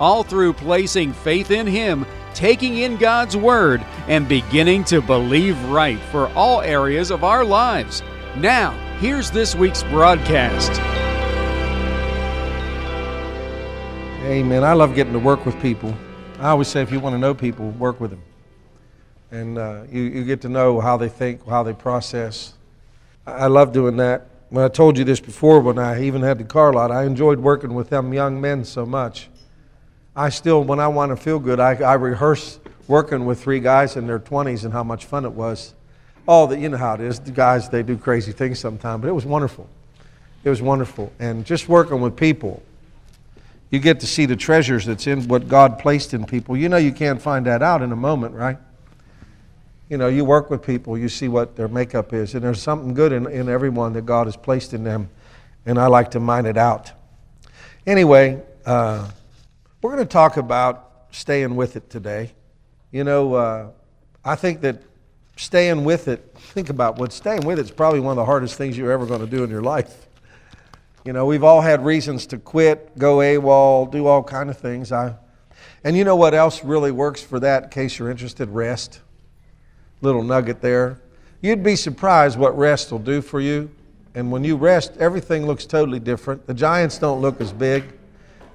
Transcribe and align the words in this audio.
all 0.00 0.24
through 0.24 0.54
placing 0.54 1.12
faith 1.12 1.52
in 1.52 1.66
Him, 1.66 2.04
taking 2.34 2.78
in 2.78 2.96
God's 2.96 3.36
Word, 3.36 3.84
and 4.08 4.26
beginning 4.26 4.82
to 4.84 5.00
believe 5.00 5.62
right 5.64 6.00
for 6.10 6.28
all 6.30 6.62
areas 6.62 7.12
of 7.12 7.22
our 7.22 7.44
lives. 7.44 8.02
Now, 8.36 8.72
here's 8.98 9.30
this 9.30 9.54
week's 9.54 9.82
broadcast. 9.84 10.80
Amen. 14.22 14.64
I 14.64 14.74
love 14.74 14.94
getting 14.94 15.12
to 15.12 15.18
work 15.18 15.46
with 15.46 15.60
people. 15.60 15.96
I 16.38 16.50
always 16.50 16.68
say 16.68 16.82
if 16.82 16.92
you 16.92 17.00
want 17.00 17.14
to 17.14 17.18
know 17.18 17.34
people, 17.34 17.70
work 17.72 18.00
with 18.00 18.10
them. 18.10 18.22
And 19.30 19.58
uh, 19.58 19.82
you, 19.90 20.02
you 20.02 20.24
get 20.24 20.40
to 20.42 20.48
know 20.48 20.80
how 20.80 20.96
they 20.96 21.08
think, 21.08 21.46
how 21.46 21.62
they 21.62 21.72
process. 21.72 22.54
I 23.26 23.46
love 23.46 23.72
doing 23.72 23.96
that. 23.96 24.26
When 24.50 24.64
I 24.64 24.68
told 24.68 24.98
you 24.98 25.04
this 25.04 25.20
before, 25.20 25.60
when 25.60 25.78
I 25.78 26.02
even 26.02 26.22
had 26.22 26.38
the 26.38 26.44
car 26.44 26.72
lot, 26.72 26.90
I 26.90 27.04
enjoyed 27.04 27.38
working 27.38 27.74
with 27.74 27.90
them 27.90 28.12
young 28.12 28.40
men 28.40 28.64
so 28.64 28.84
much. 28.84 29.29
I 30.16 30.28
still, 30.30 30.64
when 30.64 30.80
I 30.80 30.88
want 30.88 31.10
to 31.10 31.16
feel 31.16 31.38
good, 31.38 31.60
I, 31.60 31.74
I 31.74 31.94
rehearse 31.94 32.58
working 32.88 33.24
with 33.24 33.40
three 33.42 33.60
guys 33.60 33.96
in 33.96 34.06
their 34.06 34.18
20s 34.18 34.64
and 34.64 34.72
how 34.72 34.82
much 34.82 35.04
fun 35.04 35.24
it 35.24 35.32
was. 35.32 35.74
All 36.26 36.46
that, 36.48 36.58
you 36.58 36.68
know 36.68 36.76
how 36.76 36.94
it 36.94 37.00
is. 37.00 37.20
The 37.20 37.30
guys, 37.30 37.68
they 37.68 37.82
do 37.82 37.96
crazy 37.96 38.32
things 38.32 38.58
sometimes, 38.58 39.02
but 39.02 39.08
it 39.08 39.14
was 39.14 39.24
wonderful. 39.24 39.68
It 40.42 40.50
was 40.50 40.60
wonderful. 40.60 41.12
And 41.18 41.44
just 41.44 41.68
working 41.68 42.00
with 42.00 42.16
people, 42.16 42.62
you 43.70 43.78
get 43.78 44.00
to 44.00 44.06
see 44.06 44.26
the 44.26 44.36
treasures 44.36 44.84
that's 44.84 45.06
in 45.06 45.28
what 45.28 45.48
God 45.48 45.78
placed 45.78 46.12
in 46.12 46.24
people. 46.24 46.56
You 46.56 46.68
know, 46.68 46.76
you 46.76 46.92
can't 46.92 47.22
find 47.22 47.46
that 47.46 47.62
out 47.62 47.82
in 47.82 47.92
a 47.92 47.96
moment, 47.96 48.34
right? 48.34 48.58
You 49.88 49.96
know, 49.96 50.08
you 50.08 50.24
work 50.24 50.50
with 50.50 50.62
people, 50.64 50.98
you 50.98 51.08
see 51.08 51.28
what 51.28 51.56
their 51.56 51.68
makeup 51.68 52.12
is, 52.12 52.34
and 52.34 52.42
there's 52.42 52.62
something 52.62 52.94
good 52.94 53.12
in, 53.12 53.26
in 53.28 53.48
everyone 53.48 53.92
that 53.92 54.06
God 54.06 54.26
has 54.26 54.36
placed 54.36 54.72
in 54.72 54.84
them, 54.84 55.08
and 55.66 55.78
I 55.78 55.86
like 55.86 56.12
to 56.12 56.20
mine 56.20 56.46
it 56.46 56.56
out. 56.56 56.92
Anyway, 57.86 58.40
uh, 58.66 59.08
we're 59.82 59.94
going 59.94 60.06
to 60.06 60.12
talk 60.12 60.36
about 60.36 61.06
staying 61.10 61.56
with 61.56 61.76
it 61.76 61.88
today. 61.88 62.32
You 62.90 63.04
know, 63.04 63.34
uh, 63.34 63.70
I 64.24 64.34
think 64.34 64.60
that 64.60 64.82
staying 65.36 65.84
with 65.84 66.08
it, 66.08 66.34
think 66.36 66.68
about 66.68 66.98
what 66.98 67.12
staying 67.12 67.46
with 67.46 67.58
it 67.58 67.64
is 67.64 67.70
probably 67.70 68.00
one 68.00 68.12
of 68.12 68.16
the 68.16 68.24
hardest 68.24 68.56
things 68.56 68.76
you're 68.76 68.92
ever 68.92 69.06
going 69.06 69.20
to 69.20 69.26
do 69.26 69.42
in 69.42 69.50
your 69.50 69.62
life. 69.62 70.06
You 71.04 71.14
know, 71.14 71.24
we've 71.24 71.44
all 71.44 71.62
had 71.62 71.82
reasons 71.82 72.26
to 72.26 72.38
quit, 72.38 72.98
go 72.98 73.18
AWOL, 73.18 73.90
do 73.90 74.06
all 74.06 74.22
kind 74.22 74.50
of 74.50 74.58
things. 74.58 74.92
I, 74.92 75.14
and 75.82 75.96
you 75.96 76.04
know 76.04 76.16
what 76.16 76.34
else 76.34 76.62
really 76.62 76.90
works 76.90 77.22
for 77.22 77.40
that, 77.40 77.64
in 77.64 77.68
case 77.70 77.98
you're 77.98 78.10
interested? 78.10 78.50
Rest. 78.50 79.00
Little 80.02 80.22
nugget 80.22 80.60
there. 80.60 81.00
You'd 81.40 81.62
be 81.62 81.74
surprised 81.74 82.38
what 82.38 82.56
rest 82.56 82.92
will 82.92 82.98
do 82.98 83.22
for 83.22 83.40
you. 83.40 83.70
And 84.14 84.30
when 84.30 84.44
you 84.44 84.56
rest, 84.56 84.92
everything 84.98 85.46
looks 85.46 85.64
totally 85.64 86.00
different. 86.00 86.46
The 86.46 86.52
giants 86.52 86.98
don't 86.98 87.22
look 87.22 87.40
as 87.40 87.52
big. 87.52 87.84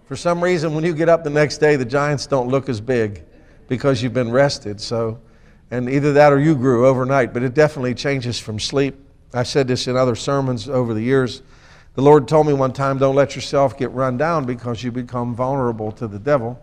For 0.06 0.16
some 0.16 0.44
reason, 0.44 0.76
when 0.76 0.84
you 0.84 0.94
get 0.94 1.10
up 1.10 1.24
the 1.24 1.32
next 1.32 1.58
day, 1.58 1.76
the 1.76 1.86
giants 1.86 2.28
don't 2.28 2.48
look 2.48 2.70
as 2.70 2.80
big 2.80 3.24
because 3.68 4.04
you've 4.04 4.14
been 4.14 4.32
rested. 4.32 4.80
So, 4.80 5.20
and 5.72 5.90
either 5.90 6.14
that 6.14 6.32
or 6.32 6.40
you 6.40 6.56
grew 6.56 6.86
overnight, 6.86 7.34
but 7.34 7.42
it 7.42 7.56
definitely 7.56 7.96
changes 7.96 8.40
from 8.40 8.60
sleep. 8.60 8.96
I 9.34 9.44
said 9.44 9.68
this 9.68 9.88
in 9.88 9.98
other 9.98 10.16
sermons 10.16 10.70
over 10.70 10.94
the 10.94 11.02
years. 11.02 11.42
The 11.96 12.02
Lord 12.02 12.28
told 12.28 12.46
me 12.46 12.54
one 12.54 12.72
time, 12.72 13.00
don't 13.00 13.16
let 13.16 13.36
yourself 13.36 13.78
get 13.78 13.90
run 13.92 14.18
down 14.18 14.46
because 14.46 14.84
you 14.84 14.92
become 14.92 15.34
vulnerable 15.34 15.92
to 15.94 16.08
the 16.08 16.20
devil. 16.20 16.62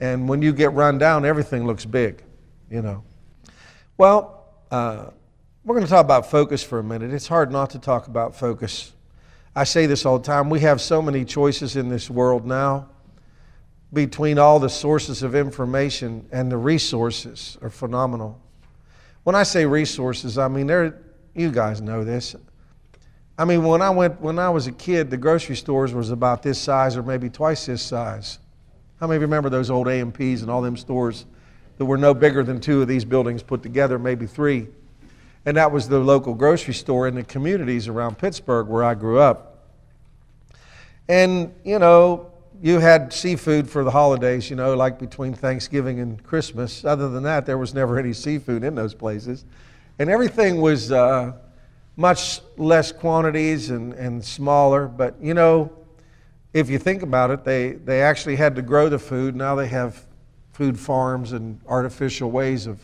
And 0.00 0.28
when 0.28 0.42
you 0.42 0.52
get 0.52 0.72
run 0.72 0.98
down, 0.98 1.24
everything 1.24 1.66
looks 1.66 1.84
big, 1.84 2.22
you 2.70 2.82
know. 2.82 3.04
Well, 3.96 4.46
uh, 4.70 5.10
we're 5.64 5.74
going 5.74 5.86
to 5.86 5.90
talk 5.90 6.04
about 6.04 6.30
focus 6.30 6.62
for 6.62 6.78
a 6.78 6.84
minute. 6.84 7.12
It's 7.12 7.28
hard 7.28 7.52
not 7.52 7.70
to 7.70 7.78
talk 7.78 8.08
about 8.08 8.34
focus. 8.34 8.92
I 9.54 9.64
say 9.64 9.86
this 9.86 10.06
all 10.06 10.18
the 10.18 10.24
time. 10.24 10.50
We 10.50 10.60
have 10.60 10.80
so 10.80 11.02
many 11.02 11.24
choices 11.24 11.76
in 11.76 11.88
this 11.88 12.08
world 12.10 12.46
now 12.46 12.88
between 13.92 14.38
all 14.38 14.60
the 14.60 14.68
sources 14.68 15.22
of 15.22 15.34
information 15.34 16.28
and 16.30 16.52
the 16.52 16.56
resources 16.56 17.56
are 17.62 17.70
phenomenal. 17.70 18.40
When 19.24 19.34
I 19.34 19.42
say 19.42 19.64
resources, 19.64 20.38
I 20.38 20.48
mean 20.48 20.66
there 20.66 20.98
you 21.34 21.50
guys 21.50 21.80
know 21.80 22.04
this. 22.04 22.34
I 23.38 23.44
mean 23.44 23.64
when 23.64 23.82
I 23.82 23.90
went 23.90 24.20
when 24.20 24.38
I 24.38 24.50
was 24.50 24.66
a 24.66 24.72
kid, 24.72 25.10
the 25.10 25.16
grocery 25.16 25.56
stores 25.56 25.94
was 25.94 26.10
about 26.10 26.42
this 26.42 26.58
size 26.58 26.96
or 26.96 27.02
maybe 27.02 27.30
twice 27.30 27.66
this 27.66 27.82
size. 27.82 28.38
How 29.00 29.06
many 29.06 29.16
of 29.16 29.22
you 29.22 29.26
remember 29.26 29.48
those 29.48 29.70
old 29.70 29.86
A&Ps 29.86 30.42
and 30.42 30.50
all 30.50 30.60
them 30.60 30.76
stores 30.76 31.24
that 31.76 31.84
were 31.84 31.98
no 31.98 32.12
bigger 32.12 32.42
than 32.42 32.60
two 32.60 32.82
of 32.82 32.88
these 32.88 33.04
buildings 33.04 33.42
put 33.42 33.62
together, 33.62 33.98
maybe 33.98 34.26
three? 34.26 34.66
And 35.46 35.56
that 35.56 35.72
was 35.72 35.88
the 35.88 35.98
local 35.98 36.34
grocery 36.34 36.74
store 36.74 37.08
in 37.08 37.14
the 37.14 37.22
communities 37.22 37.88
around 37.88 38.18
Pittsburgh 38.18 38.68
where 38.68 38.84
I 38.84 38.94
grew 38.94 39.18
up. 39.18 39.58
And, 41.08 41.54
you 41.64 41.78
know, 41.78 42.30
you 42.60 42.80
had 42.80 43.12
seafood 43.12 43.68
for 43.70 43.84
the 43.84 43.90
holidays, 43.90 44.50
you 44.50 44.56
know, 44.56 44.74
like 44.74 44.98
between 44.98 45.32
Thanksgiving 45.32 46.00
and 46.00 46.22
Christmas. 46.22 46.84
Other 46.84 47.08
than 47.08 47.22
that, 47.22 47.46
there 47.46 47.56
was 47.56 47.72
never 47.72 47.98
any 47.98 48.12
seafood 48.12 48.64
in 48.64 48.74
those 48.74 48.94
places. 48.94 49.44
And 49.98 50.10
everything 50.10 50.60
was 50.60 50.92
uh, 50.92 51.32
much 51.96 52.40
less 52.56 52.92
quantities 52.92 53.70
and, 53.70 53.94
and 53.94 54.24
smaller. 54.24 54.86
But, 54.86 55.14
you 55.20 55.34
know, 55.34 55.72
if 56.52 56.68
you 56.68 56.78
think 56.78 57.02
about 57.02 57.30
it, 57.30 57.44
they, 57.44 57.72
they 57.72 58.02
actually 58.02 58.36
had 58.36 58.56
to 58.56 58.62
grow 58.62 58.88
the 58.88 58.98
food. 58.98 59.36
Now 59.36 59.54
they 59.54 59.68
have 59.68 60.04
food 60.52 60.78
farms 60.78 61.32
and 61.32 61.60
artificial 61.68 62.30
ways 62.30 62.66
of 62.66 62.80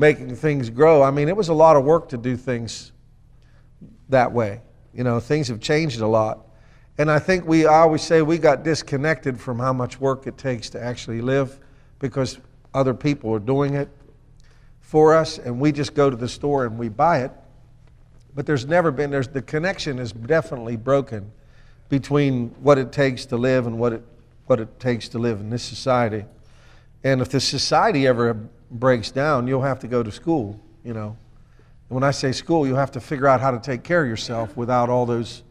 making 0.00 0.34
things 0.34 0.70
grow. 0.70 1.02
I 1.02 1.10
mean, 1.10 1.28
it 1.28 1.36
was 1.36 1.50
a 1.50 1.54
lot 1.54 1.76
of 1.76 1.84
work 1.84 2.08
to 2.08 2.16
do 2.16 2.34
things 2.36 2.90
that 4.08 4.32
way. 4.32 4.62
You 4.94 5.04
know, 5.04 5.20
things 5.20 5.48
have 5.48 5.60
changed 5.60 6.00
a 6.00 6.06
lot. 6.06 6.46
And 6.96 7.10
I 7.10 7.18
think 7.18 7.46
we 7.46 7.66
I 7.66 7.80
always 7.80 8.02
say 8.02 8.22
we 8.22 8.38
got 8.38 8.64
disconnected 8.64 9.38
from 9.38 9.58
how 9.58 9.72
much 9.72 10.00
work 10.00 10.26
it 10.26 10.38
takes 10.38 10.70
to 10.70 10.82
actually 10.82 11.20
live 11.20 11.60
because 11.98 12.38
other 12.72 12.94
people 12.94 13.32
are 13.32 13.38
doing 13.38 13.74
it 13.74 13.88
for 14.80 15.14
us 15.14 15.38
and 15.38 15.60
we 15.60 15.70
just 15.70 15.94
go 15.94 16.08
to 16.10 16.16
the 16.16 16.28
store 16.28 16.64
and 16.64 16.78
we 16.78 16.88
buy 16.88 17.20
it. 17.20 17.32
But 18.34 18.46
there's 18.46 18.66
never 18.66 18.90
been 18.90 19.10
there's 19.10 19.28
the 19.28 19.42
connection 19.42 19.98
is 19.98 20.12
definitely 20.12 20.76
broken 20.76 21.30
between 21.90 22.48
what 22.60 22.78
it 22.78 22.90
takes 22.90 23.26
to 23.26 23.36
live 23.36 23.66
and 23.66 23.78
what 23.78 23.92
it 23.92 24.02
what 24.46 24.60
it 24.60 24.80
takes 24.80 25.08
to 25.10 25.18
live 25.18 25.40
in 25.40 25.50
this 25.50 25.62
society. 25.62 26.24
And 27.04 27.20
if 27.20 27.28
the 27.28 27.40
society 27.40 28.06
ever 28.06 28.48
breaks 28.70 29.10
down, 29.10 29.46
you'll 29.46 29.62
have 29.62 29.80
to 29.80 29.88
go 29.88 30.02
to 30.02 30.12
school, 30.12 30.58
you 30.84 30.94
know. 30.94 31.16
And 31.88 31.94
when 31.94 32.04
I 32.04 32.12
say 32.12 32.32
school, 32.32 32.66
you'll 32.66 32.76
have 32.76 32.92
to 32.92 33.00
figure 33.00 33.26
out 33.26 33.40
how 33.40 33.50
to 33.50 33.58
take 33.58 33.82
care 33.82 34.02
of 34.02 34.08
yourself 34.08 34.56
without 34.56 34.88
all 34.88 35.06
those 35.06 35.42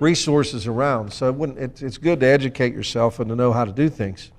resources 0.00 0.66
around. 0.66 1.12
So 1.12 1.44
it 1.44 1.58
it, 1.58 1.82
it's 1.82 1.98
good 1.98 2.20
to 2.20 2.26
educate 2.26 2.74
yourself 2.74 3.20
and 3.20 3.28
to 3.28 3.36
know 3.36 3.52
how 3.52 3.64
to 3.64 3.72
do 3.72 3.88
things. 3.88 4.30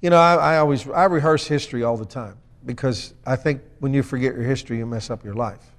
You 0.00 0.10
know, 0.10 0.18
I, 0.18 0.34
I 0.34 0.58
always 0.58 0.88
I 0.88 1.04
rehearse 1.04 1.46
history 1.46 1.82
all 1.82 1.96
the 1.96 2.04
time 2.04 2.36
because 2.64 3.14
I 3.26 3.36
think 3.36 3.62
when 3.80 3.92
you 3.92 4.02
forget 4.02 4.34
your 4.34 4.44
history, 4.44 4.78
you 4.78 4.86
mess 4.86 5.10
up 5.10 5.24
your 5.24 5.34
life. 5.34 5.72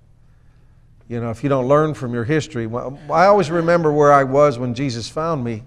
You 1.07 1.21
know, 1.21 1.29
if 1.29 1.43
you 1.43 1.49
don't 1.49 1.67
learn 1.67 1.93
from 1.93 2.13
your 2.13 2.23
history, 2.23 2.65
well, 2.65 2.99
I 3.11 3.25
always 3.25 3.51
remember 3.51 3.91
where 3.91 4.11
I 4.11 4.23
was 4.23 4.57
when 4.57 4.73
Jesus 4.73 5.07
found 5.07 5.43
me 5.43 5.63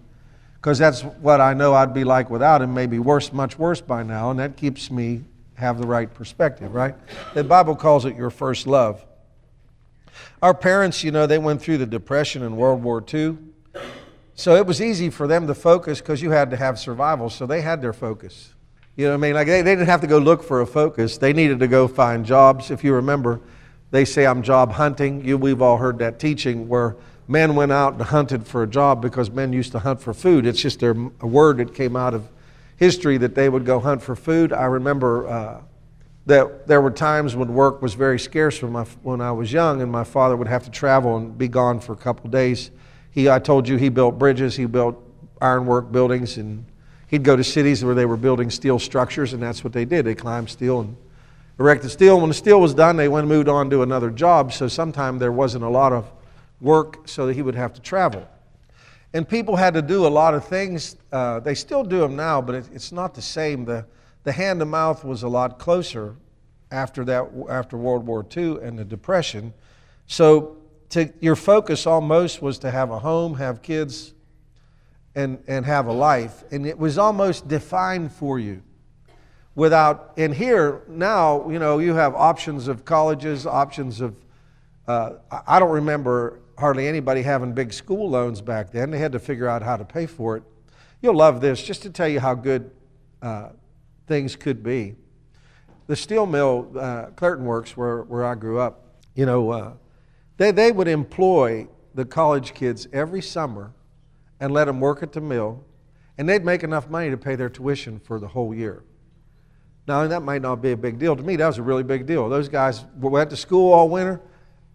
because 0.54 0.78
that's 0.78 1.03
what 1.03 1.41
I 1.41 1.54
know 1.54 1.75
I'd 1.75 1.94
be 1.94 2.03
like 2.03 2.31
without 2.31 2.60
him, 2.60 2.75
maybe 2.75 2.98
worse, 2.98 3.32
much 3.32 3.56
worse 3.56 3.81
by 3.81 4.02
now, 4.02 4.31
and 4.31 4.40
that 4.40 4.56
keeps 4.56 4.90
me 4.90 5.23
have 5.58 5.81
the 5.81 5.87
right 5.87 6.12
perspective, 6.12 6.72
right? 6.72 6.94
The 7.34 7.43
Bible 7.43 7.75
calls 7.75 8.05
it 8.05 8.16
your 8.16 8.31
first 8.31 8.66
love. 8.66 9.05
Our 10.40 10.55
parents, 10.55 11.02
you 11.02 11.10
know, 11.10 11.26
they 11.26 11.38
went 11.38 11.60
through 11.60 11.78
the 11.78 11.87
Depression 11.87 12.44
and 12.44 12.56
World 12.56 12.82
War 12.82 13.05
II. 13.12 13.38
So 14.34 14.55
it 14.55 14.66
was 14.66 14.81
easy 14.81 15.10
for 15.10 15.26
them 15.26 15.49
to 15.49 15.55
focus 15.55 16.00
because 16.00 16.22
you 16.22 16.31
had 16.31 16.50
to 16.52 16.56
have 16.56 16.78
survival. 16.78 17.28
So 17.28 17.44
they 17.44 17.60
had 17.60 17.82
their 17.82 17.93
focus. 17.93 18.55
You 18.96 19.06
know 19.06 19.10
what 19.10 19.19
I 19.19 19.20
mean? 19.20 19.34
Like 19.34 19.49
they, 19.49 19.62
they 19.62 19.72
didn't 19.72 19.88
have 19.88 20.00
to 20.02 20.06
go 20.06 20.19
look 20.19 20.44
for 20.44 20.60
a 20.60 20.66
focus. 20.66 21.19
They 21.19 21.32
needed 21.32 21.58
to 21.58 21.66
go 21.66 21.88
find 21.88 22.25
jobs. 22.25 22.70
If 22.70 22.84
you 22.84 22.94
remember, 22.94 23.40
they 23.90 24.04
say 24.04 24.26
I'm 24.26 24.43
job 24.43 24.72
hunting. 24.72 25.25
You, 25.25 25.38
we've 25.38 25.61
all 25.61 25.76
heard 25.76 25.99
that 25.99 26.20
teaching 26.20 26.69
where 26.69 26.96
men 27.26 27.56
went 27.56 27.72
out 27.72 27.94
and 27.94 28.02
hunted 28.02 28.46
for 28.46 28.62
a 28.62 28.66
job 28.66 29.02
because 29.02 29.28
men 29.28 29.52
used 29.52 29.72
to 29.72 29.81
hunt 29.81 30.00
for 30.00 30.14
food. 30.14 30.46
It's 30.46 30.61
just 30.61 30.84
a 30.84 30.93
word 30.94 31.58
that 31.58 31.75
came 31.75 31.96
out 31.96 32.14
of 32.14 32.28
history 32.78 33.19
that 33.19 33.34
they 33.34 33.50
would 33.50 33.66
go 33.66 33.78
hunt 33.78 34.00
for 34.02 34.16
food. 34.16 34.52
I 34.52 34.64
remember 34.64 35.28
uh, 35.28 35.60
that 36.25 36.66
there 36.66 36.80
were 36.80 36.90
times 36.90 37.36
when 37.36 37.52
work 37.52 37.82
was 37.82 37.92
very 37.92 38.19
scarce 38.19 38.62
when, 38.62 38.72
my, 38.72 38.84
when 39.02 39.20
I 39.20 39.32
was 39.32 39.52
young, 39.52 39.82
and 39.82 39.92
my 39.92 40.04
father 40.04 40.36
would 40.36 40.48
have 40.48 40.64
to 40.64 40.70
travel 40.70 41.19
and 41.19 41.36
be 41.36 41.48
gone 41.48 41.80
for 41.80 41.92
a 41.92 41.96
couple 41.96 42.30
days. 42.30 42.70
He, 43.10 43.28
I 43.28 43.38
told 43.38 43.69
you, 43.69 43.76
he 43.76 43.90
built 43.90 44.19
bridges, 44.19 44.56
he 44.56 44.64
built 44.64 44.96
ironwork 45.40 45.92
buildings, 45.92 46.38
and 46.38 46.64
He'd 47.08 47.22
go 47.22 47.36
to 47.36 47.42
cities 47.42 47.82
where 47.82 47.94
they 47.94 48.04
were 48.04 48.19
building 48.19 48.50
steel 48.50 48.78
structures, 48.78 49.32
and 49.32 49.42
that's 49.42 49.64
what 49.64 49.72
they 49.72 49.86
did. 49.86 50.04
They 50.04 50.14
climbed 50.14 50.50
steel 50.50 50.80
and 50.80 50.96
erected 51.58 51.90
steel. 51.90 52.20
When 52.20 52.28
the 52.28 52.34
steel 52.34 52.60
was 52.60 52.75
done, 52.75 52.96
they 52.96 53.08
went 53.08 53.25
and 53.25 53.30
moved 53.30 53.48
on 53.48 53.70
to 53.70 53.82
another 53.82 54.10
job. 54.10 54.52
So 54.52 54.69
sometimes 54.69 55.19
there 55.19 55.32
wasn't 55.32 55.64
a 55.64 55.69
lot 55.69 55.94
of 55.94 56.10
work, 56.60 57.08
so 57.08 57.26
that 57.26 57.34
he 57.34 57.40
would 57.40 57.54
have 57.54 57.72
to 57.75 57.80
travel. 57.80 58.28
And 59.14 59.26
people 59.26 59.56
had 59.56 59.75
to 59.75 59.82
do 59.82 60.06
a 60.06 60.08
lot 60.08 60.34
of 60.34 60.44
things. 60.44 60.96
Uh, 61.10 61.40
they 61.40 61.55
still 61.55 61.82
do 61.82 62.00
them 62.00 62.14
now, 62.14 62.43
but 62.43 62.55
it, 62.55 62.69
it's 62.72 62.93
not 62.93 63.14
the 63.14 63.22
same. 63.22 63.64
The, 63.64 63.87
the 64.25 64.32
hand 64.32 64.60
to 64.60 64.66
mouth 64.66 65.05
was 65.05 65.22
a 65.22 65.28
lot 65.28 65.58
closer 65.58 66.16
after 66.70 67.05
that, 67.06 67.26
after 67.49 67.78
World 67.78 68.06
War 68.06 68.26
II 68.37 68.58
and 68.62 68.78
the 68.78 68.84
Depression. 68.84 69.55
So 70.06 70.58
to, 70.90 71.12
your 71.20 71.37
focus 71.37 71.87
almost 71.87 72.43
was 72.43 72.58
to 72.58 72.70
have 72.70 72.90
a 72.90 72.99
home, 72.99 73.34
have 73.37 73.62
kids, 73.62 74.12
and, 75.14 75.43
and 75.46 75.64
have 75.64 75.87
a 75.87 75.93
life. 75.93 76.44
And 76.50 76.66
it 76.66 76.78
was 76.78 76.99
almost 76.99 77.49
defined 77.49 78.12
for 78.12 78.38
you. 78.38 78.62
Without, 79.54 80.12
and 80.16 80.32
here 80.32 80.82
now, 80.87 81.49
you 81.50 81.58
know, 81.58 81.78
you 81.78 81.94
have 81.94 82.14
options 82.14 82.69
of 82.69 82.84
colleges, 82.84 83.46
options 83.46 84.00
of, 84.00 84.14
uh, 84.87 85.14
I 85.46 85.58
don't 85.58 85.72
remember 85.72 86.38
hardly 86.58 86.88
anybody 86.88 87.22
having 87.22 87.52
big 87.52 87.72
school 87.72 88.10
loans 88.10 88.40
back 88.40 88.72
then. 88.72 88.90
They 88.90 88.99
had 88.99 89.12
to 89.12 89.20
figure 89.20 89.49
out 89.49 89.62
how 89.62 89.76
to 89.76 89.84
pay 89.84 90.06
for 90.06 90.37
it. 90.37 90.43
You'll 91.00 91.14
love 91.14 91.40
this, 91.40 91.62
just 91.62 91.82
to 91.82 91.90
tell 91.90 92.08
you 92.08 92.19
how 92.19 92.34
good 92.34 92.72
uh, 93.22 93.50
things 94.08 94.34
could 94.34 94.64
be. 94.64 94.96
The 95.87 95.94
steel 95.94 96.26
mill, 96.26 96.72
uh, 96.76 97.06
Clairton 97.16 97.44
Works, 97.44 97.76
where, 97.76 98.02
where 98.02 98.25
I 98.25 98.34
grew 98.34 98.58
up, 98.58 98.96
you 99.14 99.25
know, 99.25 99.50
uh, 99.50 99.72
they, 100.37 100.50
they 100.50 100.72
would 100.72 100.88
employ 100.88 101.69
the 101.94 102.05
college 102.05 102.55
kids 102.55 102.88
every 102.93 103.22
summer 103.22 103.72
and 104.40 104.52
let 104.52 104.64
them 104.64 104.81
work 104.81 105.02
at 105.02 105.12
the 105.12 105.20
mill, 105.20 105.64
and 106.19 106.28
they'd 106.28 106.44
make 106.44 106.64
enough 106.64 106.90
money 106.90 107.11
to 107.11 107.16
pay 107.16 107.37
their 107.37 107.49
tuition 107.49 108.00
for 108.00 108.19
the 108.19 108.28
whole 108.28 108.52
year. 108.52 108.82
Now, 109.87 110.06
that 110.06 110.22
might 110.22 110.43
not 110.43 110.56
be 110.56 110.72
a 110.72 110.76
big 110.76 110.99
deal. 110.99 111.16
To 111.16 111.22
me, 111.22 111.37
that 111.37 111.46
was 111.46 111.58
a 111.58 111.62
really 111.62 111.84
big 111.84 112.04
deal. 112.04 112.28
Those 112.28 112.49
guys 112.49 112.84
went 112.96 113.31
to 113.31 113.37
school 113.37 113.72
all 113.72 113.88
winter, 113.88 114.20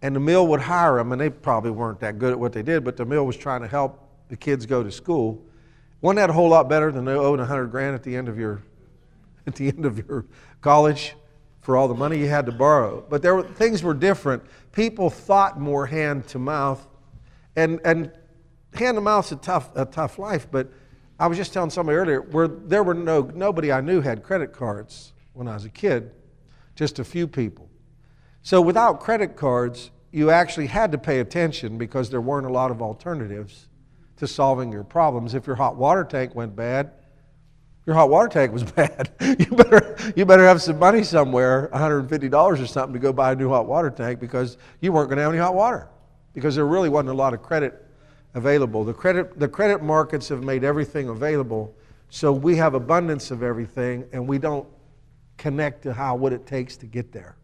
and 0.04 0.14
the 0.14 0.20
mill 0.20 0.46
would 0.48 0.60
hire 0.60 0.98
them, 0.98 1.12
and 1.12 1.20
they 1.20 1.30
probably 1.30 1.70
weren't 1.70 1.98
that 2.00 2.18
good 2.18 2.30
at 2.30 2.38
what 2.38 2.52
they 2.52 2.62
did, 2.62 2.84
but 2.84 2.94
the 2.94 3.06
mill 3.06 3.24
was 3.24 3.38
trying 3.38 3.62
to 3.62 3.66
help 3.66 4.06
the 4.28 4.36
kids 4.36 4.66
go 4.66 4.82
to 4.82 4.92
school. 4.92 5.42
Wasn't 6.02 6.18
that 6.18 6.28
a 6.28 6.32
whole 6.34 6.50
lot 6.50 6.68
better 6.68 6.92
than 6.92 7.08
owing 7.08 7.40
a 7.40 7.46
hundred 7.46 7.68
grand 7.68 7.94
at 7.94 8.02
the 8.02 8.14
end 8.14 8.28
of 8.28 8.38
your 8.38 8.62
at 9.46 9.54
the 9.54 9.68
end 9.68 9.86
of 9.86 10.06
your 10.06 10.26
college 10.60 11.14
for 11.62 11.78
all 11.78 11.88
the 11.88 11.94
money 11.94 12.18
you 12.18 12.28
had 12.28 12.44
to 12.44 12.52
borrow? 12.52 13.02
But 13.08 13.22
there 13.22 13.34
were, 13.34 13.44
things 13.44 13.82
were 13.82 13.94
different. 13.94 14.42
People 14.72 15.08
thought 15.08 15.58
more 15.58 15.86
hand 15.86 16.28
to 16.28 16.38
mouth, 16.38 16.86
and 17.56 17.80
and 17.82 18.12
hand 18.74 18.98
to 18.98 19.00
mouth's 19.00 19.32
a 19.32 19.36
tough 19.36 19.74
a 19.74 19.86
tough 19.86 20.18
life. 20.18 20.46
But 20.50 20.70
I 21.18 21.28
was 21.28 21.38
just 21.38 21.54
telling 21.54 21.70
somebody 21.70 21.96
earlier 21.96 22.20
where 22.20 22.46
there 22.46 22.82
were 22.82 22.92
no 22.92 23.22
nobody 23.34 23.72
I 23.72 23.80
knew 23.80 24.02
had 24.02 24.22
credit 24.22 24.52
cards 24.52 25.14
when 25.32 25.48
I 25.48 25.54
was 25.54 25.64
a 25.64 25.70
kid, 25.70 26.10
just 26.74 26.98
a 26.98 27.04
few 27.04 27.26
people. 27.26 27.70
So 28.42 28.60
without 28.60 29.00
credit 29.00 29.36
cards, 29.36 29.90
you 30.14 30.30
actually 30.30 30.68
had 30.68 30.92
to 30.92 30.98
pay 30.98 31.18
attention 31.18 31.76
because 31.76 32.08
there 32.08 32.20
weren't 32.20 32.46
a 32.46 32.52
lot 32.52 32.70
of 32.70 32.80
alternatives 32.80 33.66
to 34.16 34.28
solving 34.28 34.70
your 34.70 34.84
problems. 34.84 35.34
If 35.34 35.44
your 35.44 35.56
hot 35.56 35.74
water 35.74 36.04
tank 36.04 36.36
went 36.36 36.54
bad, 36.54 36.92
your 37.84 37.96
hot 37.96 38.10
water 38.10 38.28
tank 38.28 38.52
was 38.52 38.62
bad. 38.78 39.10
you 39.20 39.46
better 39.46 39.98
you 40.14 40.24
better 40.24 40.46
have 40.46 40.62
some 40.62 40.78
money 40.78 41.02
somewhere, 41.02 41.68
$150 41.74 42.32
or 42.32 42.66
something, 42.68 42.92
to 42.92 43.00
go 43.00 43.12
buy 43.12 43.32
a 43.32 43.34
new 43.34 43.48
hot 43.48 43.66
water 43.66 43.90
tank 43.90 44.20
because 44.20 44.56
you 44.80 44.92
weren't 44.92 45.08
going 45.08 45.16
to 45.16 45.22
have 45.24 45.32
any 45.32 45.40
hot 45.40 45.56
water 45.56 45.88
because 46.32 46.54
there 46.54 46.66
really 46.66 46.88
wasn't 46.88 47.10
a 47.10 47.14
lot 47.14 47.34
of 47.34 47.42
credit 47.42 47.84
available. 48.34 48.84
The 48.84 48.94
credit 48.94 49.36
the 49.36 49.48
credit 49.48 49.82
markets 49.82 50.28
have 50.28 50.44
made 50.44 50.62
everything 50.62 51.08
available, 51.08 51.74
so 52.08 52.30
we 52.30 52.54
have 52.54 52.74
abundance 52.74 53.32
of 53.32 53.42
everything, 53.42 54.04
and 54.12 54.28
we 54.28 54.38
don't 54.38 54.68
connect 55.38 55.82
to 55.82 55.92
how 55.92 56.14
what 56.14 56.32
it 56.32 56.46
takes 56.46 56.76
to 56.76 56.86
get 56.86 57.10
there, 57.10 57.34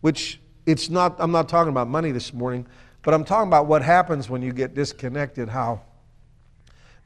which 0.00 0.40
it's 0.68 0.90
not, 0.90 1.16
I'm 1.18 1.32
not 1.32 1.48
talking 1.48 1.70
about 1.70 1.88
money 1.88 2.12
this 2.12 2.34
morning, 2.34 2.66
but 3.02 3.14
I'm 3.14 3.24
talking 3.24 3.48
about 3.48 3.66
what 3.66 3.80
happens 3.80 4.28
when 4.28 4.42
you 4.42 4.52
get 4.52 4.74
disconnected, 4.74 5.48
how 5.48 5.80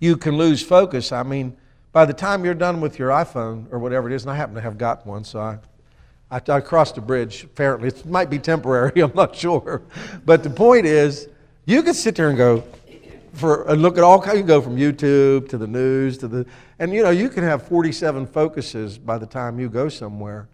you 0.01 0.17
can 0.17 0.37
lose 0.37 0.61
focus. 0.61 1.13
I 1.13 1.23
mean, 1.23 1.57
by 1.93 2.05
the 2.05 2.13
time 2.13 2.45
you're 2.45 2.55
done 2.55 2.81
with 2.81 2.99
your 2.99 3.11
iPhone 3.11 3.73
or 3.73 3.79
whatever 3.79 4.11
it 4.11 4.15
is, 4.15 4.25
and 4.25 4.33
I 4.33 4.35
happen 4.35 4.57
to 4.57 4.61
have 4.61 4.79
got 4.79 5.07
one, 5.07 5.23
so 5.23 5.39
I, 5.39 5.59
I, 6.29 6.41
I 6.49 6.61
crossed 6.61 6.99
a 6.99 7.01
bridge, 7.01 7.45
apparently. 7.45 7.87
It 7.87 8.05
might 8.05 8.31
be 8.31 8.41
temporary, 8.41 9.01
I'm 9.01 9.15
not 9.15 9.37
sure. 9.37 9.83
But 10.25 10.43
the 10.43 10.51
point 10.51 10.85
is, 10.85 11.29
you 11.65 11.85
can 11.85 11.95
sit 11.95 12.17
there 12.17 12.31
and 12.31 12.37
go, 12.37 12.65
for 13.33 13.71
and 13.71 13.81
look 13.81 13.97
at 13.97 14.03
all. 14.03 14.25
You 14.27 14.43
go 14.43 14.61
from 14.61 14.77
YouTube 14.77 15.49
to 15.51 15.57
the 15.57 15.69
news 15.69 16.19
to 16.19 16.27
the, 16.27 16.47
and 16.81 16.93
you 16.93 17.05
know 17.05 17.11
you 17.11 17.29
can 17.29 17.45
have 17.45 17.67
47 17.69 18.27
focuses 18.27 18.99
by 18.99 19.19
the 19.19 19.27
time 19.27 19.61
you 19.61 19.69
go 19.69 19.89
somewhere. 19.89 20.49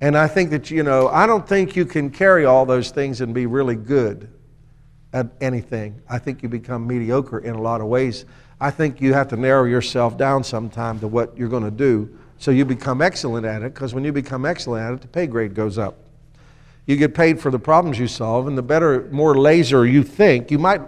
And 0.00 0.16
I 0.16 0.28
think 0.28 0.50
that, 0.50 0.70
you 0.70 0.82
know, 0.82 1.08
I 1.08 1.26
don't 1.26 1.48
think 1.48 1.74
you 1.74 1.86
can 1.86 2.10
carry 2.10 2.44
all 2.44 2.66
those 2.66 2.90
things 2.90 3.20
and 3.20 3.32
be 3.34 3.46
really 3.46 3.76
good 3.76 4.28
at 5.12 5.28
anything. 5.40 6.02
I 6.08 6.18
think 6.18 6.42
you 6.42 6.48
become 6.48 6.86
mediocre 6.86 7.38
in 7.38 7.54
a 7.54 7.60
lot 7.60 7.80
of 7.80 7.86
ways. 7.86 8.26
I 8.60 8.70
think 8.70 9.00
you 9.00 9.14
have 9.14 9.28
to 9.28 9.36
narrow 9.36 9.64
yourself 9.64 10.18
down 10.18 10.44
sometime 10.44 11.00
to 11.00 11.08
what 11.08 11.36
you're 11.36 11.48
going 11.48 11.64
to 11.64 11.70
do 11.70 12.16
so 12.38 12.50
you 12.50 12.64
become 12.64 13.00
excellent 13.00 13.46
at 13.46 13.62
it 13.62 13.72
because 13.74 13.94
when 13.94 14.04
you 14.04 14.12
become 14.12 14.44
excellent 14.44 14.84
at 14.84 14.92
it, 14.94 15.00
the 15.00 15.08
pay 15.08 15.26
grade 15.26 15.54
goes 15.54 15.78
up. 15.78 15.96
You 16.86 16.96
get 16.96 17.14
paid 17.14 17.40
for 17.40 17.50
the 17.50 17.58
problems 17.58 17.98
you 17.98 18.06
solve, 18.06 18.46
and 18.46 18.56
the 18.56 18.62
better, 18.62 19.08
more 19.10 19.36
laser 19.36 19.86
you 19.86 20.02
think, 20.02 20.50
you 20.50 20.58
might. 20.58 20.80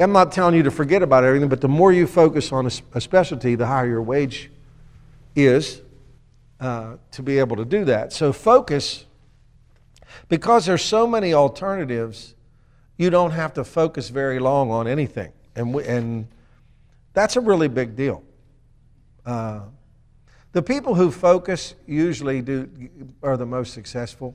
I'm 0.00 0.12
not 0.12 0.32
telling 0.32 0.54
you 0.54 0.62
to 0.62 0.70
forget 0.70 1.02
about 1.02 1.24
everything, 1.24 1.48
but 1.48 1.60
the 1.60 1.68
more 1.68 1.92
you 1.92 2.06
focus 2.06 2.52
on 2.52 2.66
a, 2.66 3.00
specialty, 3.00 3.54
the 3.54 3.66
higher 3.66 3.86
your 3.86 4.02
wage 4.02 4.50
is 5.36 5.82
uh, 6.60 6.96
to 7.12 7.22
be 7.22 7.38
able 7.38 7.56
to 7.56 7.64
do 7.64 7.84
that. 7.84 8.12
So 8.12 8.32
focus, 8.32 9.04
because 10.28 10.66
there's 10.66 10.84
so 10.84 11.06
many 11.06 11.34
alternatives, 11.34 12.34
you 12.96 13.10
don't 13.10 13.30
have 13.30 13.54
to 13.54 13.64
focus 13.64 14.08
very 14.08 14.38
long 14.38 14.70
on 14.70 14.88
anything, 14.88 15.32
and 15.54 15.72
we, 15.72 15.84
and 15.84 16.26
that's 17.12 17.36
a 17.36 17.40
really 17.40 17.68
big 17.68 17.94
deal. 17.96 18.22
Uh, 19.24 19.60
the 20.52 20.62
people 20.62 20.94
who 20.94 21.10
focus 21.10 21.74
usually 21.86 22.42
do 22.42 22.68
are 23.22 23.36
the 23.36 23.46
most 23.46 23.74
successful. 23.74 24.34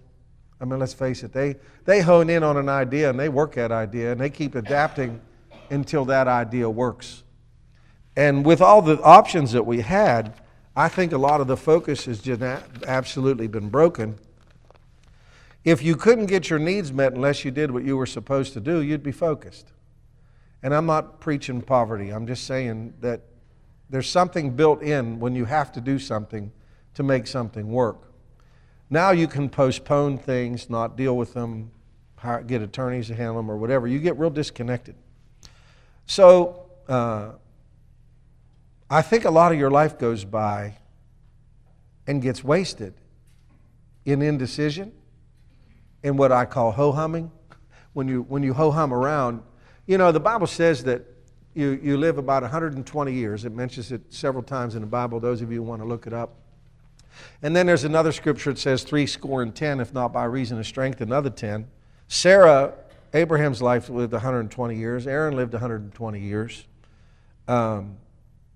I 0.62 0.66
mean, 0.66 0.80
let's 0.80 0.94
face 0.94 1.24
it, 1.24 1.34
they, 1.34 1.56
they 1.86 2.02
hone 2.02 2.30
in 2.30 2.44
on 2.44 2.56
an 2.56 2.70
idea 2.70 3.10
and 3.10 3.20
they 3.20 3.28
work 3.28 3.56
that 3.56 3.72
idea 3.72 4.12
and 4.12 4.22
they 4.22 4.30
keep 4.30 4.56
adapting 4.56 5.20
until 5.70 6.06
that 6.06 6.28
idea 6.28 6.70
works. 6.70 7.24
And 8.16 8.46
with 8.46 8.62
all 8.62 8.82
the 8.82 9.02
options 9.02 9.52
that 9.54 9.66
we 9.66 9.82
had, 9.82 10.40
I 10.76 10.90
think 10.90 11.12
a 11.12 11.18
lot 11.18 11.40
of 11.40 11.48
the 11.48 11.58
focus 11.58 12.06
has 12.06 12.20
just 12.20 12.42
absolutely 12.88 13.48
been 13.48 13.70
broken. 13.70 14.18
If 15.64 15.82
you 15.82 15.96
couldn't 15.96 16.26
get 16.26 16.50
your 16.50 16.60
needs 16.60 16.92
met 16.92 17.14
unless 17.14 17.46
you 17.46 17.52
did 17.52 17.72
what 17.72 17.84
you 17.84 17.96
were 17.96 18.06
supposed 18.06 18.54
to 18.54 18.60
do, 18.60 18.82
you'd 18.82 19.04
be 19.04 19.12
focused. 19.12 19.72
And 20.62 20.74
I'm 20.74 20.86
not 20.86 21.20
preaching 21.20 21.62
poverty, 21.62 22.10
I'm 22.10 22.26
just 22.26 22.46
saying 22.46 22.94
that 23.02 23.22
there's 23.90 24.10
something 24.10 24.56
built 24.56 24.82
in 24.82 25.20
when 25.20 25.36
you 25.36 25.46
have 25.46 25.72
to 25.74 25.82
do 25.82 26.00
something 26.00 26.52
to 26.96 27.04
make 27.04 27.28
something 27.28 27.68
work. 27.68 28.12
Now 28.90 29.12
you 29.12 29.28
can 29.28 29.50
postpone 29.50 30.18
things, 30.20 30.70
not 30.70 30.98
deal 30.98 31.16
with 31.16 31.34
them, 31.34 31.72
get 32.48 32.62
attorneys 32.62 33.08
to 33.08 33.16
handle 33.16 33.36
them, 33.36 33.52
or 33.52 33.58
whatever. 33.58 33.88
You 33.88 34.00
get 34.00 34.18
real 34.18 34.30
disconnected. 34.30 34.96
So, 36.06 36.66
uh, 36.88 37.34
I 38.94 39.02
think 39.02 39.26
a 39.26 39.32
lot 39.32 39.52
of 39.52 39.58
your 39.58 39.72
life 39.72 39.98
goes 39.98 40.24
by 40.24 40.76
and 42.06 42.22
gets 42.22 42.44
wasted 42.44 42.94
in 44.06 44.22
indecision, 44.22 44.92
in 46.04 46.16
what 46.16 46.32
I 46.32 46.46
call 46.46 46.72
ho 46.72 46.92
humming. 46.92 47.32
When 47.94 48.08
you, 48.08 48.22
when 48.22 48.44
you 48.44 48.54
ho 48.54 48.70
hum 48.70 48.94
around, 48.94 49.42
you 49.88 49.98
know, 49.98 50.12
the 50.12 50.20
Bible 50.20 50.46
says 50.46 50.84
that 50.84 51.02
you, 51.56 51.80
you 51.82 51.98
live 51.98 52.20
about 52.20 52.44
120 52.44 53.12
years. 53.12 53.46
It 53.46 53.52
mentions 53.52 53.92
it 53.92 54.14
several 54.14 54.44
times 54.44 54.76
in 54.76 54.82
the 54.82 54.88
Bible, 54.88 55.20
those 55.20 55.42
of 55.42 55.52
you 55.52 55.58
who 55.58 55.64
want 55.64 55.82
to 55.82 55.88
look 55.88 56.06
it 56.06 56.14
up. 56.14 56.36
And 57.42 57.56
then 57.56 57.66
there's 57.66 57.86
another 57.86 58.12
scripture 58.12 58.54
that 58.54 58.60
says 58.60 58.84
three 58.84 59.08
score 59.08 59.42
and 59.42 59.56
ten, 59.56 59.80
if 59.80 59.92
not 59.92 60.14
by 60.14 60.26
reason 60.26 60.60
of 60.60 60.68
strength, 60.68 61.02
another 61.02 61.32
ten. 61.32 61.66
Sarah, 62.10 62.76
Abraham's 63.16 63.60
life 63.60 63.90
lived 63.90 64.14
120 64.14 64.78
years. 64.78 65.08
Aaron 65.08 65.36
lived 65.36 65.54
120 65.54 66.20
years. 66.20 66.68
Um, 67.48 67.98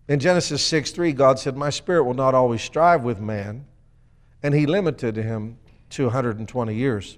in 0.07 0.19
Genesis 0.19 0.63
6 0.63 0.91
3, 0.91 1.11
God 1.13 1.39
said, 1.39 1.57
My 1.57 1.69
spirit 1.69 2.03
will 2.03 2.13
not 2.13 2.33
always 2.33 2.61
strive 2.61 3.03
with 3.03 3.19
man, 3.19 3.65
and 4.41 4.53
he 4.53 4.65
limited 4.65 5.15
him 5.17 5.57
to 5.91 6.05
120 6.05 6.73
years. 6.73 7.17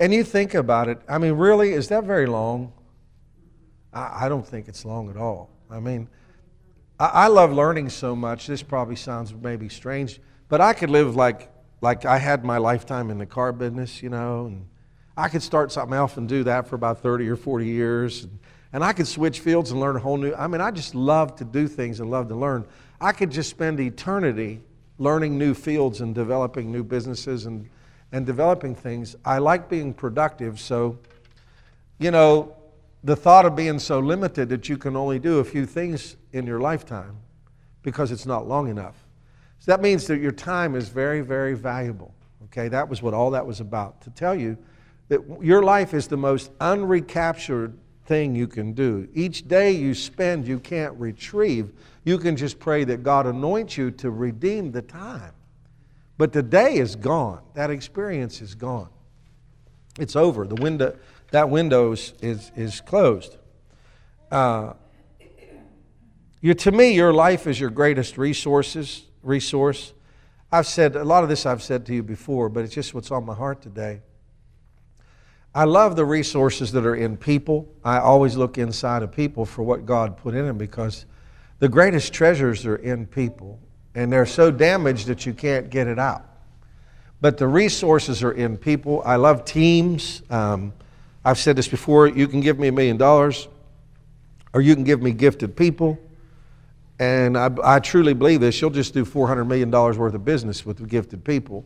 And 0.00 0.14
you 0.14 0.22
think 0.22 0.54
about 0.54 0.88
it, 0.88 1.00
I 1.08 1.18
mean, 1.18 1.32
really, 1.34 1.72
is 1.72 1.88
that 1.88 2.04
very 2.04 2.26
long? 2.26 2.72
I, 3.92 4.26
I 4.26 4.28
don't 4.28 4.46
think 4.46 4.68
it's 4.68 4.84
long 4.84 5.10
at 5.10 5.16
all. 5.16 5.50
I 5.70 5.80
mean, 5.80 6.08
I, 6.98 7.06
I 7.06 7.26
love 7.28 7.52
learning 7.52 7.90
so 7.90 8.14
much. 8.14 8.46
This 8.46 8.62
probably 8.62 8.96
sounds 8.96 9.34
maybe 9.34 9.68
strange, 9.68 10.20
but 10.48 10.60
I 10.60 10.72
could 10.72 10.90
live 10.90 11.16
like, 11.16 11.50
like 11.80 12.04
I 12.04 12.18
had 12.18 12.44
my 12.44 12.58
lifetime 12.58 13.10
in 13.10 13.18
the 13.18 13.26
car 13.26 13.52
business, 13.52 14.02
you 14.02 14.08
know, 14.08 14.46
and 14.46 14.66
I 15.16 15.28
could 15.28 15.42
start 15.42 15.72
something 15.72 15.96
else 15.96 16.16
and 16.16 16.28
do 16.28 16.44
that 16.44 16.68
for 16.68 16.76
about 16.76 17.00
30 17.02 17.28
or 17.28 17.36
40 17.36 17.66
years. 17.66 18.24
And 18.24 18.38
And 18.72 18.84
I 18.84 18.92
could 18.92 19.06
switch 19.06 19.40
fields 19.40 19.70
and 19.70 19.80
learn 19.80 19.96
a 19.96 19.98
whole 19.98 20.16
new. 20.16 20.34
I 20.34 20.46
mean, 20.46 20.60
I 20.60 20.70
just 20.70 20.94
love 20.94 21.36
to 21.36 21.44
do 21.44 21.66
things 21.68 22.00
and 22.00 22.10
love 22.10 22.28
to 22.28 22.34
learn. 22.34 22.66
I 23.00 23.12
could 23.12 23.30
just 23.30 23.50
spend 23.50 23.80
eternity 23.80 24.60
learning 24.98 25.38
new 25.38 25.54
fields 25.54 26.00
and 26.00 26.14
developing 26.14 26.70
new 26.70 26.82
businesses 26.82 27.46
and, 27.46 27.68
and 28.12 28.26
developing 28.26 28.74
things. 28.74 29.16
I 29.24 29.38
like 29.38 29.68
being 29.68 29.94
productive, 29.94 30.60
so, 30.60 30.98
you 31.98 32.10
know, 32.10 32.54
the 33.04 33.14
thought 33.16 33.46
of 33.46 33.54
being 33.54 33.78
so 33.78 34.00
limited 34.00 34.48
that 34.48 34.68
you 34.68 34.76
can 34.76 34.96
only 34.96 35.18
do 35.18 35.38
a 35.38 35.44
few 35.44 35.64
things 35.64 36.16
in 36.32 36.46
your 36.46 36.60
lifetime 36.60 37.16
because 37.82 38.10
it's 38.10 38.26
not 38.26 38.48
long 38.48 38.68
enough. 38.68 39.06
So 39.60 39.70
that 39.70 39.80
means 39.80 40.06
that 40.08 40.18
your 40.18 40.32
time 40.32 40.74
is 40.74 40.88
very, 40.88 41.20
very 41.20 41.54
valuable. 41.54 42.12
Okay, 42.44 42.68
that 42.68 42.88
was 42.88 43.02
what 43.02 43.14
all 43.14 43.30
that 43.30 43.46
was 43.46 43.60
about. 43.60 44.00
To 44.02 44.10
tell 44.10 44.34
you 44.34 44.58
that 45.08 45.20
your 45.40 45.62
life 45.62 45.94
is 45.94 46.08
the 46.08 46.16
most 46.16 46.56
unrecaptured 46.58 47.74
thing 48.08 48.34
you 48.34 48.48
can 48.48 48.72
do. 48.72 49.06
Each 49.14 49.46
day 49.46 49.70
you 49.70 49.94
spend, 49.94 50.48
you 50.48 50.58
can't 50.58 50.98
retrieve. 50.98 51.72
You 52.04 52.16
can 52.16 52.36
just 52.36 52.58
pray 52.58 52.84
that 52.84 53.02
God 53.02 53.26
anoints 53.26 53.76
you 53.76 53.90
to 53.92 54.10
redeem 54.10 54.72
the 54.72 54.80
time. 54.80 55.32
But 56.16 56.32
the 56.32 56.42
day 56.42 56.78
is 56.78 56.96
gone. 56.96 57.42
That 57.54 57.70
experience 57.70 58.40
is 58.40 58.54
gone. 58.54 58.88
It's 60.00 60.16
over. 60.16 60.46
The 60.46 60.54
window, 60.54 60.96
that 61.32 61.50
window 61.50 61.92
is, 61.92 62.14
is, 62.22 62.50
is 62.56 62.80
closed. 62.80 63.36
Uh, 64.30 64.72
to 66.42 66.72
me, 66.72 66.94
your 66.94 67.12
life 67.12 67.46
is 67.46 67.60
your 67.60 67.70
greatest 67.70 68.16
resources, 68.16 69.04
resource. 69.22 69.92
I've 70.50 70.66
said 70.66 70.96
a 70.96 71.04
lot 71.04 71.24
of 71.24 71.28
this 71.28 71.44
I've 71.44 71.62
said 71.62 71.84
to 71.86 71.94
you 71.94 72.02
before, 72.02 72.48
but 72.48 72.64
it's 72.64 72.74
just 72.74 72.94
what's 72.94 73.10
on 73.10 73.26
my 73.26 73.34
heart 73.34 73.60
today. 73.60 74.00
I 75.54 75.64
love 75.64 75.96
the 75.96 76.04
resources 76.04 76.72
that 76.72 76.84
are 76.84 76.94
in 76.94 77.16
people. 77.16 77.68
I 77.84 77.98
always 77.98 78.36
look 78.36 78.58
inside 78.58 79.02
of 79.02 79.12
people 79.12 79.44
for 79.44 79.62
what 79.62 79.86
God 79.86 80.16
put 80.16 80.34
in 80.34 80.46
them 80.46 80.58
because 80.58 81.06
the 81.58 81.68
greatest 81.68 82.12
treasures 82.12 82.66
are 82.66 82.76
in 82.76 83.06
people, 83.06 83.58
and 83.94 84.12
they're 84.12 84.26
so 84.26 84.50
damaged 84.50 85.06
that 85.06 85.26
you 85.26 85.32
can't 85.32 85.70
get 85.70 85.86
it 85.86 85.98
out. 85.98 86.24
But 87.20 87.38
the 87.38 87.48
resources 87.48 88.22
are 88.22 88.32
in 88.32 88.56
people. 88.56 89.02
I 89.04 89.16
love 89.16 89.44
teams. 89.44 90.22
Um, 90.30 90.72
I've 91.24 91.38
said 91.38 91.56
this 91.56 91.66
before 91.66 92.06
you 92.06 92.28
can 92.28 92.40
give 92.40 92.58
me 92.58 92.68
a 92.68 92.72
million 92.72 92.96
dollars, 92.96 93.48
or 94.52 94.60
you 94.60 94.74
can 94.74 94.84
give 94.84 95.02
me 95.02 95.12
gifted 95.12 95.56
people. 95.56 95.98
And 97.00 97.36
I, 97.36 97.50
I 97.62 97.80
truly 97.80 98.12
believe 98.12 98.40
this. 98.40 98.60
You'll 98.60 98.70
just 98.70 98.94
do 98.94 99.04
$400 99.04 99.46
million 99.46 99.70
worth 99.70 100.14
of 100.14 100.24
business 100.24 100.64
with 100.66 100.86
gifted 100.88 101.24
people 101.24 101.64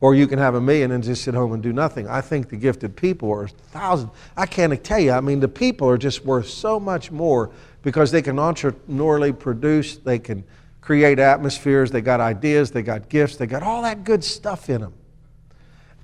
or 0.00 0.14
you 0.14 0.26
can 0.26 0.38
have 0.38 0.54
a 0.54 0.60
million 0.60 0.92
and 0.92 1.04
just 1.04 1.22
sit 1.24 1.34
home 1.34 1.52
and 1.52 1.62
do 1.62 1.72
nothing. 1.72 2.08
I 2.08 2.20
think 2.20 2.48
the 2.48 2.56
gifted 2.56 2.96
people 2.96 3.30
are 3.30 3.48
thousands. 3.48 4.10
I 4.36 4.46
can't 4.46 4.82
tell 4.82 4.98
you. 4.98 5.12
I 5.12 5.20
mean, 5.20 5.40
the 5.40 5.48
people 5.48 5.88
are 5.88 5.98
just 5.98 6.24
worth 6.24 6.48
so 6.48 6.80
much 6.80 7.10
more 7.10 7.50
because 7.82 8.10
they 8.10 8.22
can 8.22 8.36
entrepreneurially 8.36 9.38
produce, 9.38 9.98
they 9.98 10.18
can 10.18 10.44
create 10.80 11.18
atmospheres, 11.18 11.90
they 11.90 12.00
got 12.00 12.20
ideas, 12.20 12.70
they 12.70 12.82
got 12.82 13.08
gifts, 13.08 13.36
they 13.36 13.46
got 13.46 13.62
all 13.62 13.82
that 13.82 14.04
good 14.04 14.24
stuff 14.24 14.70
in 14.70 14.80
them. 14.80 14.94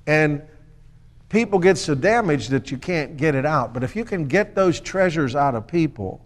And 0.06 0.42
people 1.28 1.58
get 1.58 1.78
so 1.78 1.94
damaged 1.94 2.50
that 2.50 2.70
you 2.70 2.76
can't 2.76 3.16
get 3.16 3.34
it 3.34 3.46
out. 3.46 3.72
But 3.72 3.82
if 3.82 3.96
you 3.96 4.04
can 4.04 4.26
get 4.26 4.54
those 4.54 4.78
treasures 4.78 5.34
out 5.34 5.54
of 5.54 5.66
people, 5.66 6.25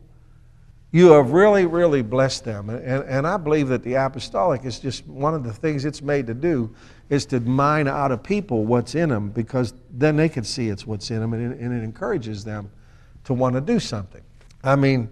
you 0.92 1.12
have 1.12 1.30
really, 1.30 1.66
really 1.66 2.02
blessed 2.02 2.44
them. 2.44 2.68
And, 2.68 3.04
and 3.04 3.26
I 3.26 3.36
believe 3.36 3.68
that 3.68 3.84
the 3.84 3.94
apostolic 3.94 4.64
is 4.64 4.80
just 4.80 5.06
one 5.06 5.34
of 5.34 5.44
the 5.44 5.52
things 5.52 5.84
it's 5.84 6.02
made 6.02 6.26
to 6.26 6.34
do 6.34 6.74
is 7.08 7.26
to 7.26 7.40
mine 7.40 7.86
out 7.86 8.10
of 8.10 8.22
people 8.22 8.64
what's 8.64 8.94
in 8.94 9.08
them 9.08 9.30
because 9.30 9.72
then 9.90 10.16
they 10.16 10.28
can 10.28 10.42
see 10.42 10.68
it's 10.68 10.86
what's 10.86 11.10
in 11.10 11.20
them 11.20 11.32
and 11.32 11.52
it, 11.52 11.60
and 11.60 11.72
it 11.72 11.84
encourages 11.84 12.44
them 12.44 12.70
to 13.24 13.34
want 13.34 13.54
to 13.54 13.60
do 13.60 13.78
something. 13.78 14.22
I 14.64 14.74
mean, 14.74 15.08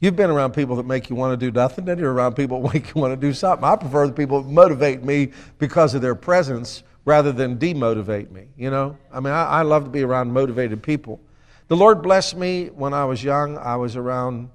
you've 0.00 0.16
been 0.16 0.30
around 0.30 0.52
people 0.52 0.76
that 0.76 0.86
make 0.86 1.10
you 1.10 1.16
want 1.16 1.38
to 1.38 1.46
do 1.46 1.52
nothing, 1.52 1.84
then 1.84 1.98
you're 1.98 2.12
around 2.12 2.34
people 2.34 2.62
that 2.62 2.72
make 2.72 2.94
you 2.94 3.00
want 3.00 3.12
to 3.12 3.26
do 3.26 3.34
something. 3.34 3.64
I 3.64 3.76
prefer 3.76 4.06
the 4.06 4.14
people 4.14 4.42
that 4.42 4.50
motivate 4.50 5.02
me 5.02 5.32
because 5.58 5.94
of 5.94 6.00
their 6.00 6.14
presence 6.14 6.82
rather 7.04 7.32
than 7.32 7.58
demotivate 7.58 8.30
me, 8.30 8.48
you 8.56 8.70
know? 8.70 8.96
I 9.12 9.20
mean, 9.20 9.32
I, 9.32 9.44
I 9.44 9.62
love 9.62 9.84
to 9.84 9.90
be 9.90 10.02
around 10.02 10.32
motivated 10.32 10.82
people. 10.82 11.20
The 11.68 11.76
Lord 11.76 12.02
blessed 12.02 12.36
me 12.36 12.66
when 12.68 12.94
I 12.94 13.04
was 13.04 13.22
young. 13.22 13.58
I 13.58 13.76
was 13.76 13.96
around 13.96 14.50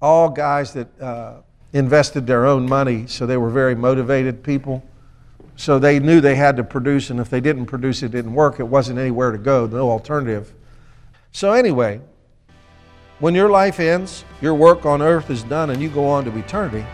all 0.00 0.28
guys 0.28 0.72
that 0.74 1.00
uh, 1.00 1.40
invested 1.72 2.26
their 2.26 2.46
own 2.46 2.68
money, 2.68 3.06
so 3.06 3.26
they 3.26 3.36
were 3.36 3.50
very 3.50 3.74
motivated 3.74 4.42
people. 4.42 4.82
So 5.56 5.78
they 5.78 6.00
knew 6.00 6.20
they 6.20 6.34
had 6.34 6.56
to 6.56 6.64
produce, 6.64 7.10
and 7.10 7.20
if 7.20 7.30
they 7.30 7.40
didn't 7.40 7.66
produce, 7.66 8.02
it 8.02 8.10
didn't 8.10 8.34
work. 8.34 8.58
It 8.58 8.64
wasn't 8.64 8.98
anywhere 8.98 9.32
to 9.32 9.38
go, 9.38 9.66
no 9.66 9.90
alternative. 9.90 10.52
So, 11.32 11.52
anyway, 11.52 12.00
when 13.18 13.34
your 13.34 13.50
life 13.50 13.80
ends, 13.80 14.24
your 14.40 14.54
work 14.54 14.86
on 14.86 15.02
earth 15.02 15.30
is 15.30 15.42
done, 15.44 15.70
and 15.70 15.80
you 15.80 15.88
go 15.88 16.06
on 16.06 16.24
to 16.24 16.36
eternity. 16.36 16.84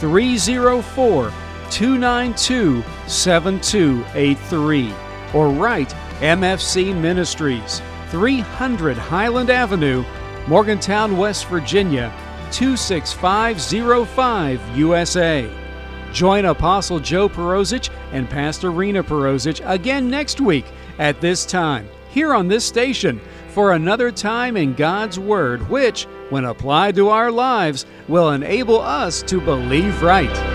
304 0.00 1.32
292 1.70 2.84
7283. 3.06 4.94
Or 5.32 5.48
write 5.50 5.94
MFC 6.20 7.00
Ministries, 7.00 7.80
300 8.10 8.96
Highland 8.96 9.50
Avenue, 9.50 10.04
Morgantown, 10.46 11.16
West 11.16 11.46
Virginia, 11.46 12.12
26505 12.52 14.76
USA. 14.76 15.50
Join 16.12 16.44
Apostle 16.44 17.00
Joe 17.00 17.30
Perozich 17.30 17.88
and 18.12 18.28
Pastor 18.28 18.70
Rena 18.70 19.02
Perozich 19.02 19.66
again 19.68 20.10
next 20.10 20.42
week 20.42 20.66
at 20.98 21.18
this 21.20 21.44
time, 21.46 21.88
here 22.10 22.34
on 22.34 22.46
this 22.46 22.64
station, 22.64 23.20
for 23.48 23.72
another 23.72 24.12
time 24.12 24.56
in 24.56 24.74
God's 24.74 25.18
Word, 25.18 25.68
which, 25.70 26.04
when 26.28 26.44
applied 26.44 26.94
to 26.96 27.08
our 27.08 27.30
lives, 27.30 27.86
will 28.06 28.32
enable 28.32 28.80
us 28.80 29.22
to 29.22 29.40
believe 29.40 30.02
right. 30.02 30.53